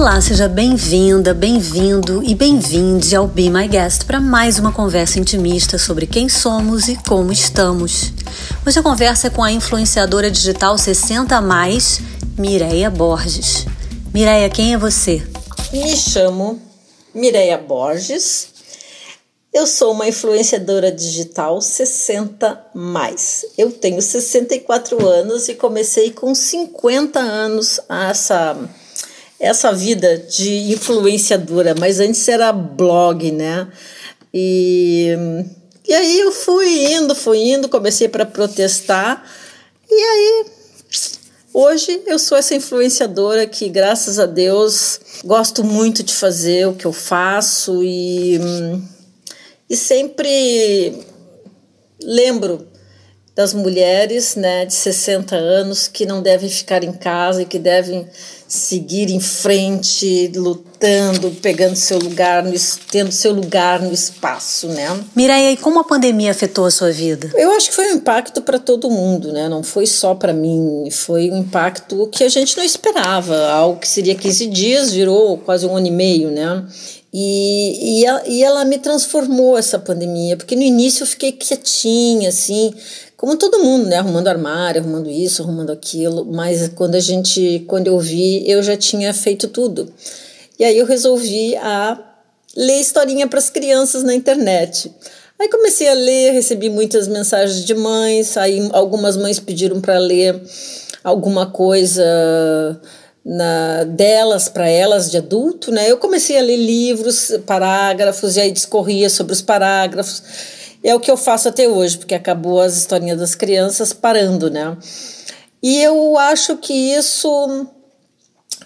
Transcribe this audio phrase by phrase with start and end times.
[0.00, 5.76] Olá, seja bem-vinda, bem-vindo e bem-vinde ao Be My Guest para mais uma conversa intimista
[5.76, 8.10] sobre quem somos e como estamos.
[8.66, 12.00] Hoje a conversa é com a influenciadora digital 60 a mais,
[12.38, 13.66] Mireia Borges.
[14.10, 15.22] Mireia, quem é você?
[15.70, 16.58] Me chamo
[17.14, 18.48] Mireia Borges.
[19.52, 23.44] Eu sou uma influenciadora digital 60 mais.
[23.58, 28.56] Eu tenho 64 anos e comecei com 50 anos essa
[29.40, 33.66] essa vida de influenciadora, mas antes era blog, né?
[34.32, 35.08] E,
[35.88, 39.24] e aí eu fui indo, fui indo, comecei para protestar,
[39.90, 40.46] e aí
[41.54, 46.84] hoje eu sou essa influenciadora que, graças a Deus, gosto muito de fazer o que
[46.84, 48.38] eu faço e,
[49.68, 51.02] e sempre
[52.02, 52.68] lembro
[53.34, 58.06] das mulheres né, de 60 anos que não devem ficar em casa e que devem
[58.50, 62.52] seguir em frente, lutando, pegando seu lugar, no,
[62.90, 65.04] tendo seu lugar no espaço, né?
[65.14, 67.30] Mireia, e como a pandemia afetou a sua vida?
[67.34, 69.48] Eu acho que foi um impacto para todo mundo, né?
[69.48, 73.50] Não foi só para mim, foi um impacto que a gente não esperava.
[73.52, 76.66] Algo que seria 15 dias virou quase um ano e meio, né?
[77.12, 82.28] E, e, ela, e ela me transformou essa pandemia, porque no início eu fiquei quietinha,
[82.28, 82.72] assim,
[83.20, 83.96] como todo mundo, né?
[83.96, 86.24] Arrumando armário, arrumando isso, arrumando aquilo.
[86.24, 89.92] Mas quando a gente, quando eu vi, eu já tinha feito tudo.
[90.58, 91.98] E aí eu resolvi a
[92.56, 94.90] ler historinha para as crianças na internet.
[95.38, 100.40] Aí comecei a ler, recebi muitas mensagens de mães, aí algumas mães pediram para ler
[101.04, 102.80] alguma coisa
[103.22, 105.90] na, delas para elas de adulto, né?
[105.90, 110.22] Eu comecei a ler livros, parágrafos e aí discorria sobre os parágrafos.
[110.82, 114.76] É o que eu faço até hoje, porque acabou as historinhas das crianças parando, né?
[115.62, 117.66] E eu acho que isso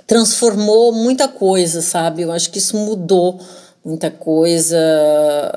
[0.07, 2.23] transformou muita coisa, sabe?
[2.23, 3.41] Eu acho que isso mudou
[3.85, 4.79] muita coisa,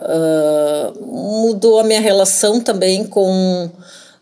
[0.02, 3.70] uh, mudou a minha relação também com,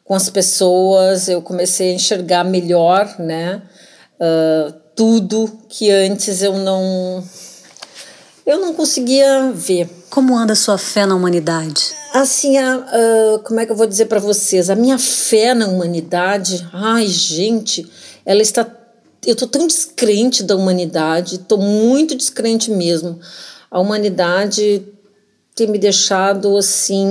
[0.04, 1.30] com as pessoas.
[1.30, 3.62] Eu comecei a enxergar melhor, né?
[4.20, 7.24] Uh, tudo que antes eu não
[8.46, 9.90] eu não conseguia ver.
[10.10, 11.94] Como anda a sua fé na humanidade?
[12.18, 14.70] Assim, a, como é que eu vou dizer para vocês?
[14.70, 17.86] A minha fé na humanidade, ai, gente,
[18.26, 18.66] ela está.
[19.28, 23.20] Eu tô tão descrente da humanidade, tô muito descrente mesmo.
[23.70, 24.88] A humanidade
[25.54, 27.06] tem me deixado assim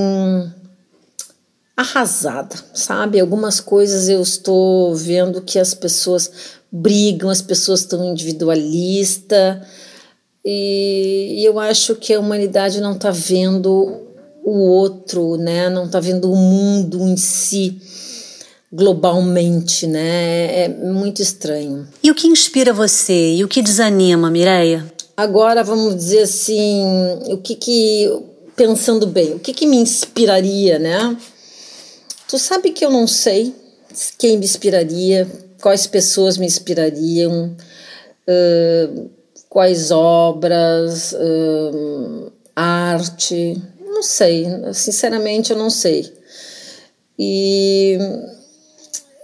[1.77, 3.21] arrasada, sabe?
[3.21, 6.33] Algumas coisas eu estou vendo que as pessoas
[6.73, 9.59] brigam, as pessoas estão individualistas,
[10.43, 14.14] e, e eu acho que a humanidade não está vendo
[14.45, 15.69] o outro, né?
[15.71, 17.81] Não está vendo o mundo em si
[18.71, 20.65] globalmente, né?
[20.65, 21.87] É muito estranho.
[22.03, 24.93] E o que inspira você e o que desanima, Mireia?
[25.17, 26.83] Agora vamos dizer assim,
[27.29, 28.11] o que que
[28.57, 31.17] pensando bem, o que que me inspiraria, né?
[32.29, 33.55] Tu sabe que eu não sei
[34.19, 35.29] quem me inspiraria,
[35.63, 37.57] quais pessoas me inspirariam,
[38.29, 39.11] uh,
[39.49, 43.61] quais obras, uh, arte,
[44.05, 46.13] sei, sinceramente eu não sei.
[47.19, 47.99] E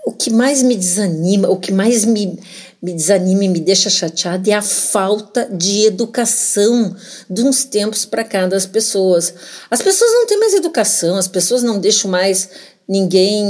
[0.04, 2.38] o que mais me desanima, o que mais me,
[2.82, 6.96] me desanima e me deixa chateada é a falta de educação
[7.28, 9.32] de uns tempos para cá das pessoas.
[9.70, 12.48] As pessoas não têm mais educação, as pessoas não deixam mais
[12.88, 13.44] ninguém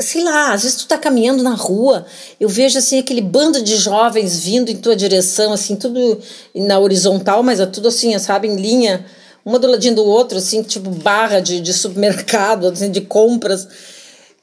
[0.00, 2.04] sei lá, às vezes tu tá caminhando na rua,
[2.38, 6.20] eu vejo assim aquele bando de jovens vindo em tua direção, assim, tudo
[6.54, 9.04] na horizontal, mas é tudo assim, sabe, em linha,
[9.46, 13.68] uma do ladinho do outro, assim, tipo barra de, de supermercado, assim, de compras.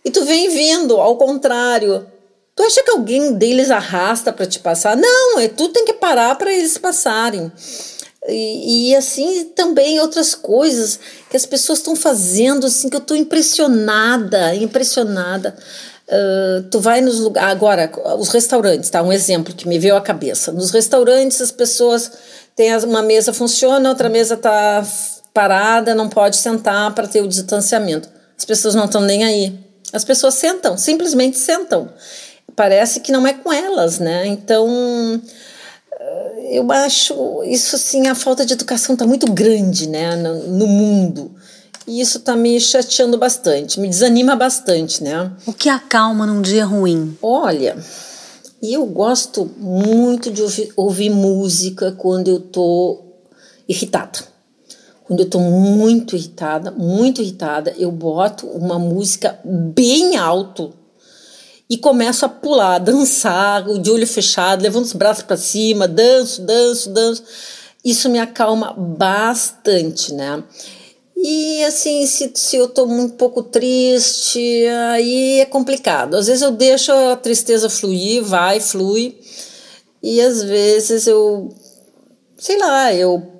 [0.05, 2.07] E tu vem vindo, ao contrário.
[2.55, 4.95] Tu acha que alguém deles arrasta para te passar?
[4.95, 7.51] Não, é tu tem que parar para eles passarem.
[8.29, 10.97] E, e, assim também outras coisas
[11.29, 15.53] que as pessoas estão fazendo, assim, que eu estou impressionada, impressionada.
[16.07, 17.51] Uh, tu vai nos lugares.
[17.51, 19.01] Agora, os restaurantes, tá?
[19.01, 20.53] Um exemplo que me veio à cabeça.
[20.53, 22.11] Nos restaurantes, as pessoas
[22.55, 24.85] têm uma mesa funciona, outra mesa está
[25.33, 28.09] parada, não pode sentar para ter o distanciamento.
[28.37, 29.59] As pessoas não estão nem aí.
[29.91, 31.89] As pessoas sentam, simplesmente sentam.
[32.55, 34.27] Parece que não é com elas, né?
[34.27, 35.21] Então,
[36.49, 41.31] eu acho isso assim, a falta de educação está muito grande, né, no, no mundo.
[41.87, 45.31] E isso está me chateando bastante, me desanima bastante, né?
[45.45, 47.17] O que acalma num dia ruim?
[47.21, 47.75] Olha,
[48.71, 53.01] eu gosto muito de ouvir, ouvir música quando eu tô
[53.67, 54.19] irritada.
[55.03, 60.73] Quando eu tô muito irritada, muito irritada, eu boto uma música bem alto
[61.69, 66.41] e começo a pular, a dançar, de olho fechado, levando os braços para cima, danço,
[66.43, 67.23] danço, danço.
[67.83, 70.41] Isso me acalma bastante, né?
[71.25, 76.15] E assim, se, se eu tô um pouco triste, aí é complicado.
[76.17, 79.17] Às vezes eu deixo a tristeza fluir, vai, flui.
[80.01, 81.49] E às vezes eu,
[82.37, 83.32] sei lá, eu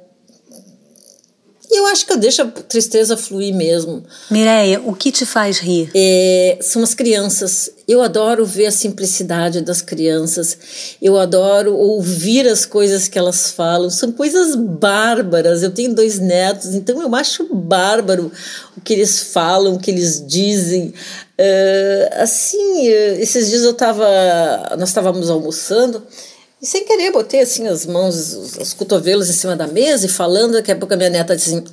[1.73, 4.03] e eu acho que eu deixo a tristeza fluir mesmo.
[4.29, 5.89] Mireia, o que te faz rir?
[5.95, 7.71] É, são as crianças.
[7.87, 10.55] Eu adoro ver a simplicidade das crianças.
[11.01, 13.89] Eu adoro ouvir as coisas que elas falam.
[13.89, 15.63] São coisas bárbaras.
[15.63, 18.31] Eu tenho dois netos, então eu acho bárbaro
[18.77, 20.93] o que eles falam, o que eles dizem.
[21.39, 24.05] Uh, assim, uh, esses dias eu tava,
[24.77, 26.03] nós estávamos almoçando
[26.63, 30.09] e sem querer, botei assim as mãos, os, os cotovelos em cima da mesa e
[30.09, 30.53] falando.
[30.53, 31.65] Daqui a pouco a minha neta disse assim: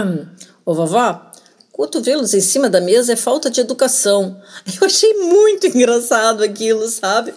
[0.64, 1.30] Ô vovó,
[1.70, 4.40] cotovelos em cima da mesa é falta de educação.
[4.80, 7.34] Eu achei muito engraçado aquilo, sabe?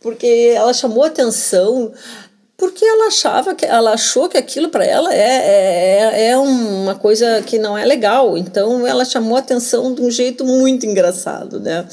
[0.00, 1.92] Porque ela chamou atenção
[2.56, 7.42] porque ela achava que ela achou que aquilo para ela é, é, é uma coisa
[7.42, 8.38] que não é legal.
[8.38, 11.86] Então ela chamou atenção de um jeito muito engraçado, né?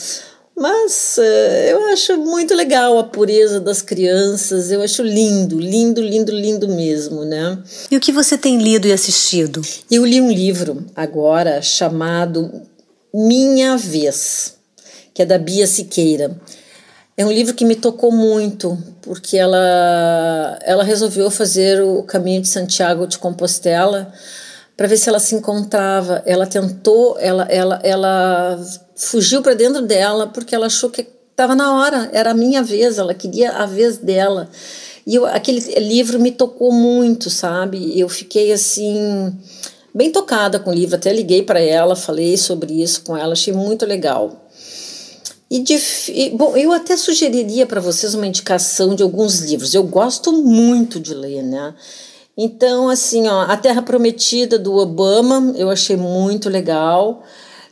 [0.56, 6.32] Mas uh, eu acho muito legal a pureza das crianças, eu acho lindo, lindo, lindo,
[6.32, 7.58] lindo mesmo, né?
[7.90, 9.62] E o que você tem lido e assistido?
[9.90, 12.62] Eu li um livro agora chamado
[13.12, 14.56] Minha Vez,
[15.14, 16.38] que é da Bia Siqueira.
[17.18, 22.48] É um livro que me tocou muito, porque ela, ela resolveu fazer o caminho de
[22.48, 24.14] Santiago de Compostela
[24.76, 26.24] para ver se ela se encontrava.
[26.26, 28.60] Ela tentou, ela, ela, ela
[28.96, 32.98] fugiu para dentro dela porque ela achou que estava na hora, era a minha vez,
[32.98, 34.50] ela queria a vez dela.
[35.06, 38.00] E eu, aquele livro me tocou muito, sabe?
[38.00, 39.36] Eu fiquei assim
[39.94, 43.54] bem tocada com o livro, até liguei para ela, falei sobre isso com ela, achei
[43.54, 44.44] muito legal.
[45.52, 45.78] E, de,
[46.10, 49.76] e bom, eu até sugeriria para vocês uma indicação de alguns livros.
[49.76, 51.76] Eu gosto muito de ler, né?
[52.38, 57.24] Então, assim, ó, A Terra Prometida do Obama, eu achei muito legal.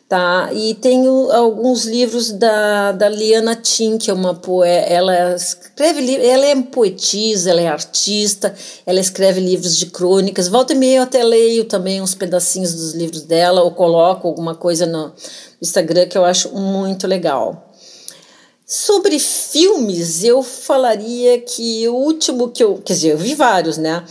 [0.08, 0.50] Tá?
[0.52, 6.46] E tenho alguns livros da, da Liana Tim, que é uma poeta, ela escreve ela
[6.48, 8.54] é poetisa, ela é artista,
[8.86, 10.50] ela escreve livros de crônicas.
[10.50, 14.54] Volta e meia eu até leio também uns pedacinhos dos livros dela, ou coloco alguma
[14.54, 15.14] coisa no
[15.62, 17.72] Instagram que eu acho muito legal.
[18.66, 22.82] Sobre filmes, eu falaria que o último que eu.
[22.84, 24.04] Quer dizer, eu vi vários, né?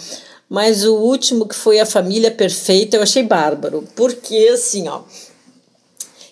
[0.50, 3.88] Mas o último que foi A Família Perfeita eu achei bárbaro.
[3.94, 5.02] Porque, assim, ó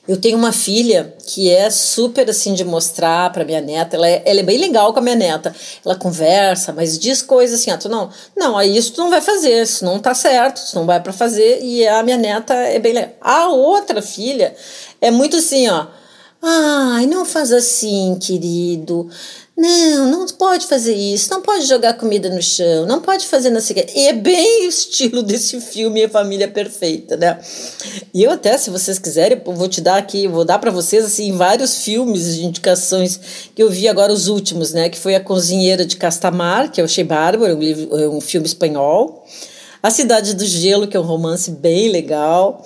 [0.08, 3.94] eu tenho uma filha que é super assim de mostrar para minha neta.
[3.94, 5.54] Ela é, ela é bem legal com a minha neta.
[5.84, 9.20] Ela conversa, mas diz coisas assim: ah, tu não, não, aí isso tu não vai
[9.20, 11.62] fazer, isso não tá certo, isso não vai para fazer.
[11.62, 13.10] E a minha neta é bem legal.
[13.20, 14.56] A outra filha
[14.98, 15.86] é muito assim, ó.
[16.42, 19.08] Ai, não faz assim, querido.
[19.56, 23.60] Não, não pode fazer isso, não pode jogar comida no chão, não pode fazer não
[23.60, 27.40] sei o E é bem o estilo desse filme A Família Perfeita, né?
[28.14, 31.32] E eu até, se vocês quiserem, vou te dar aqui, vou dar para vocês, assim,
[31.32, 33.18] vários filmes de indicações
[33.52, 34.88] que eu vi agora, os últimos, né?
[34.88, 38.46] Que foi A Cozinheira de Castamar, que eu achei bárbaro, um, livro, é um filme
[38.46, 39.26] espanhol.
[39.82, 42.64] A Cidade do Gelo, que é um romance bem legal.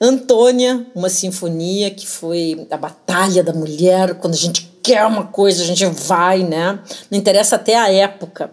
[0.00, 5.62] Antônia, uma sinfonia que foi a batalha da mulher, quando a gente quer uma coisa,
[5.62, 6.78] a gente vai, né?
[7.10, 8.50] Não interessa até a época.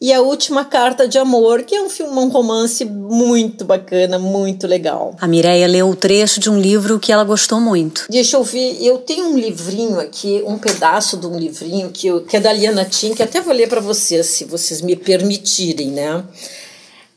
[0.00, 4.66] E a última carta de amor, que é um filme, um romance muito bacana, muito
[4.66, 5.14] legal.
[5.20, 8.06] A Mireia leu o trecho de um livro que ela gostou muito.
[8.10, 12.22] Deixa eu ver, eu tenho um livrinho aqui, um pedaço de um livrinho que, eu,
[12.22, 15.92] que é da Liana Tim, que até vou ler para vocês, se vocês me permitirem,
[15.92, 16.24] né?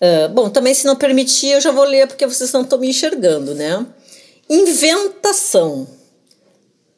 [0.06, 2.90] Uh, bom, também se não permitir, eu já vou ler porque vocês não estão me
[2.90, 3.84] enxergando, né?
[4.48, 5.88] Inventação.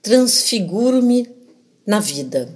[0.02, 1.30] Transfiguro-me
[1.86, 2.50] na vida.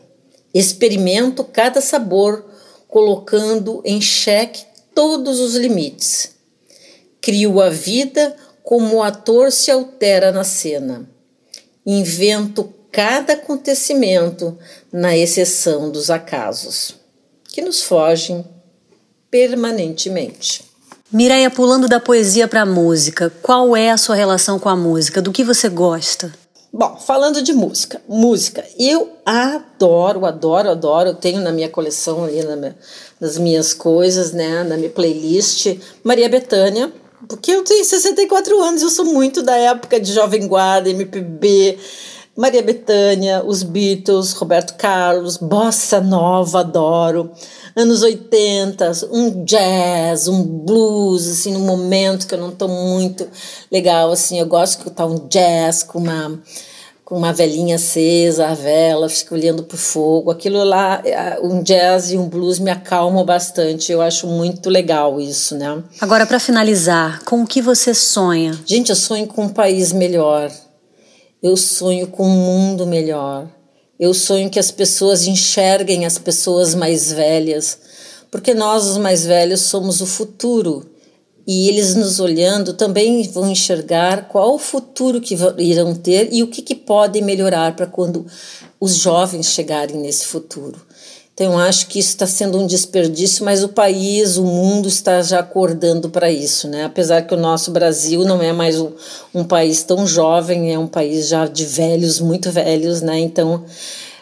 [0.53, 2.43] Experimento cada sabor,
[2.85, 6.31] colocando em xeque todos os limites.
[7.21, 11.09] Crio a vida como o ator se altera na cena.
[11.85, 14.57] Invento cada acontecimento
[14.91, 16.95] na exceção dos acasos,
[17.45, 18.45] que nos fogem
[19.31, 20.65] permanentemente.
[21.11, 25.21] Mireia, pulando da poesia para a música, qual é a sua relação com a música?
[25.21, 26.31] Do que você gosta?
[26.73, 31.09] Bom, falando de música, música, eu adoro, adoro, adoro.
[31.09, 32.77] Eu tenho na minha coleção ali, na minha,
[33.19, 36.89] nas minhas coisas, né, na minha playlist, Maria Bethânia,
[37.27, 41.77] porque eu tenho 64 anos, eu sou muito da época de Jovem Guarda, MPB,
[42.41, 47.29] Maria Bethânia, os Beatles, Roberto Carlos, Bossa Nova, adoro
[47.75, 53.27] anos 80, um jazz, um blues, assim, num momento que eu não estou muito
[53.71, 56.39] legal, assim, eu gosto de escutar um jazz com uma
[57.05, 60.31] com uma velhinha acesa, a vela, fico olhando pro fogo.
[60.31, 61.03] Aquilo lá,
[61.43, 63.91] um jazz e um blues me acalmam bastante.
[63.91, 65.83] Eu acho muito legal isso, né?
[65.99, 68.57] Agora, para finalizar, com o que você sonha?
[68.65, 70.49] Gente, eu sonho com um país melhor.
[71.41, 73.49] Eu sonho com um mundo melhor.
[73.99, 77.79] Eu sonho que as pessoas enxerguem as pessoas mais velhas,
[78.29, 80.91] porque nós, os mais velhos, somos o futuro
[81.47, 86.47] e eles nos olhando também vão enxergar qual o futuro que irão ter e o
[86.47, 88.25] que, que podem melhorar para quando
[88.79, 90.79] os jovens chegarem nesse futuro.
[91.33, 95.39] Então, acho que isso está sendo um desperdício, mas o país, o mundo está já
[95.39, 96.83] acordando para isso, né?
[96.83, 98.91] Apesar que o nosso Brasil não é mais um,
[99.33, 103.17] um país tão jovem, é um país já de velhos, muito velhos, né?
[103.17, 103.65] Então,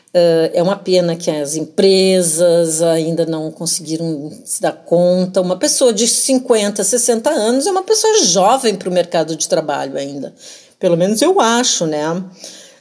[0.10, 5.40] Uh, é uma pena que as empresas ainda não conseguiram se dar conta.
[5.40, 10.00] Uma pessoa de 50, 60 anos é uma pessoa jovem para o mercado de trabalho
[10.00, 10.34] ainda.
[10.80, 12.24] Pelo menos eu acho, né?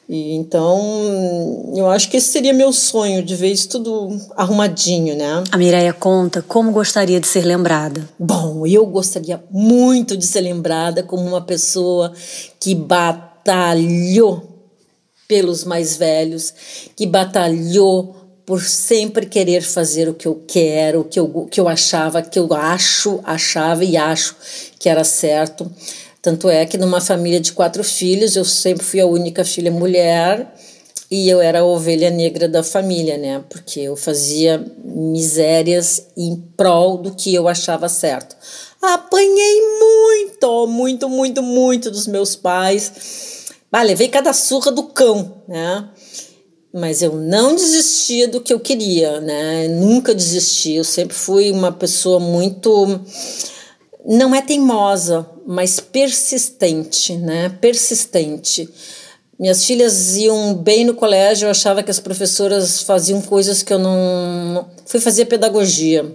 [0.09, 5.45] E, então, eu acho que esse seria meu sonho, de ver isso tudo arrumadinho, né?
[5.53, 8.09] A Mireia conta como gostaria de ser lembrada.
[8.19, 12.13] Bom, eu gostaria muito de ser lembrada como uma pessoa
[12.59, 14.49] que batalhou
[15.29, 16.55] pelos mais velhos,
[16.97, 21.69] que batalhou por sempre querer fazer o que eu quero, o que eu, que eu
[21.69, 24.35] achava, que eu acho, achava e acho
[24.79, 25.71] que era certo.
[26.21, 30.55] Tanto é que numa família de quatro filhos, eu sempre fui a única filha mulher
[31.11, 33.43] e eu era a ovelha negra da família, né?
[33.49, 38.37] Porque eu fazia misérias em prol do que eu achava certo.
[38.83, 43.29] Apanhei muito, muito, muito, muito dos meus pais
[43.71, 45.87] Bah, levei cada surra do cão, né?
[46.73, 49.69] Mas eu não desistia do que eu queria, né?
[49.69, 50.73] Nunca desisti.
[50.73, 53.01] Eu sempre fui uma pessoa muito.
[54.11, 57.51] Não é teimosa, mas persistente, né?
[57.51, 58.67] Persistente.
[59.39, 63.79] Minhas filhas iam bem no colégio, eu achava que as professoras faziam coisas que eu
[63.79, 64.67] não.
[64.87, 66.11] Fui fazer pedagogia.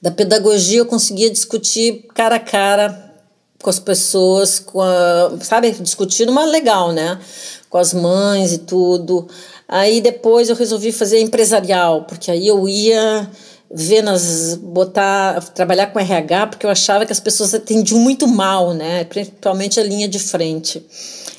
[0.00, 3.14] Da pedagogia eu conseguia discutir cara a cara
[3.62, 7.20] com as pessoas, com a, sabe, discutindo uma legal, né?
[7.68, 9.28] Com as mães e tudo.
[9.68, 13.30] Aí depois eu resolvi fazer empresarial, porque aí eu ia
[13.70, 18.72] ver nas botar trabalhar com RH, porque eu achava que as pessoas atendiam muito mal,
[18.72, 19.04] né?
[19.04, 20.84] Principalmente a linha de frente.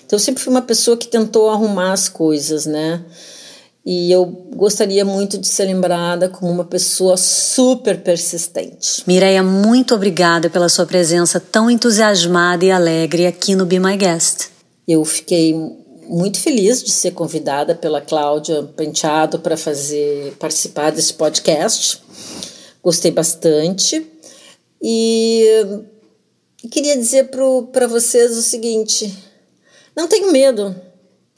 [0.05, 3.03] Então eu sempre fui uma pessoa que tentou arrumar as coisas, né?
[3.89, 9.01] E eu gostaria muito de ser lembrada como uma pessoa super persistente.
[9.07, 14.49] Mireia, muito obrigada pela sua presença tão entusiasmada e alegre aqui no Be My Guest.
[14.85, 15.55] Eu fiquei
[16.07, 22.01] muito feliz de ser convidada pela Cláudia Penteado para fazer participar desse podcast.
[22.81, 24.05] Gostei bastante.
[24.81, 25.45] E
[26.71, 27.29] queria dizer
[27.71, 29.13] para vocês o seguinte:
[29.95, 30.75] não tenho medo.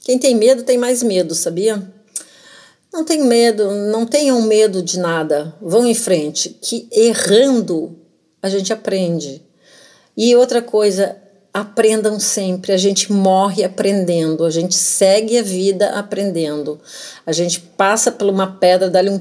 [0.04, 1.82] Quem tem medo tem mais medo, sabia?
[2.92, 5.54] Não tenham medo, não tenham medo de nada.
[5.62, 7.96] Vão em frente, que errando
[8.42, 9.44] a gente aprende.
[10.18, 11.16] E outra coisa,
[11.54, 12.72] aprendam sempre.
[12.72, 16.80] A gente morre aprendendo, a gente segue a vida aprendendo.
[17.26, 19.20] A gente passa por uma pedra, dá-lhe um,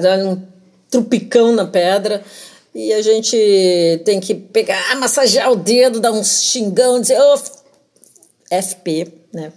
[0.00, 0.42] dá um
[0.90, 2.22] trupicão na pedra
[2.74, 3.36] e a gente
[4.04, 7.38] tem que pegar, massagear o dedo, dar um xingão, dizer oh,
[8.62, 9.52] FP, né?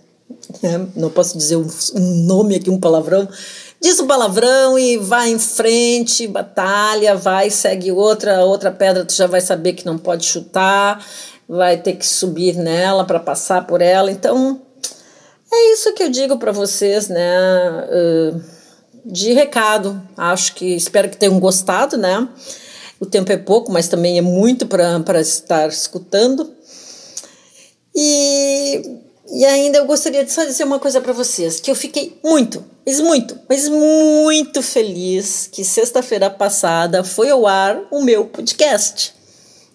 [0.95, 1.67] Não posso dizer um
[2.25, 3.27] nome aqui, um palavrão.
[3.83, 9.27] Diz um palavrão e vai em frente, batalha, vai, segue outra, outra pedra, tu já
[9.27, 11.05] vai saber que não pode chutar,
[11.49, 14.09] vai ter que subir nela para passar por ela.
[14.09, 14.61] Então,
[15.51, 17.29] é isso que eu digo para vocês, né?
[17.89, 18.41] Uh,
[19.03, 20.01] de recado.
[20.15, 22.25] Acho que espero que tenham gostado, né?
[23.01, 26.53] O tempo é pouco, mas também é muito para estar escutando.
[27.93, 29.02] E
[29.35, 32.63] e ainda eu gostaria de só dizer uma coisa para vocês, que eu fiquei muito,
[32.85, 39.11] mas muito, mas muito feliz que sexta-feira passada foi ao ar o meu podcast.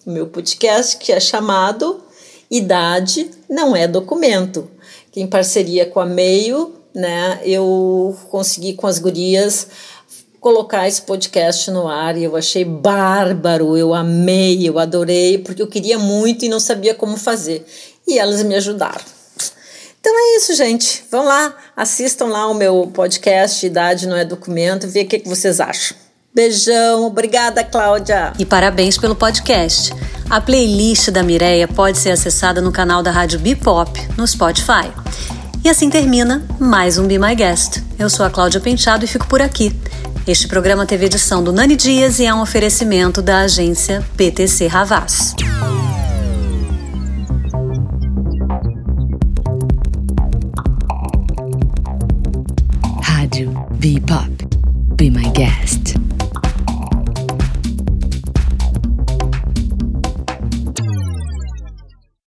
[0.05, 2.01] O meu podcast que é chamado
[2.49, 4.71] Idade não é documento.
[5.11, 9.67] Que em parceria com a Meio, né, eu consegui com as gurias
[10.39, 15.67] colocar esse podcast no ar e eu achei bárbaro, eu amei, eu adorei, porque eu
[15.67, 17.65] queria muito e não sabia como fazer.
[18.07, 19.18] E elas me ajudaram.
[19.99, 21.03] Então é isso, gente.
[21.11, 25.59] Vão lá, assistam lá o meu podcast Idade Não é Documento, vê o que, vocês
[25.59, 25.97] acham.
[26.33, 28.33] Beijão, obrigada, Cláudia.
[28.39, 29.93] E parabéns pelo podcast.
[30.29, 34.91] A playlist da Mireia pode ser acessada no canal da Rádio Bipop, no Spotify.
[35.63, 37.83] E assim termina mais um Be My Guest.
[37.97, 39.75] Eu sou a Cláudia Penteado e fico por aqui.
[40.25, 45.35] Este programa teve edição do Nani Dias e é um oferecimento da agência PTC Ravaz.
[53.79, 53.81] Rádio.
[53.81, 54.29] Be Pop.
[54.97, 55.78] Be My Guest.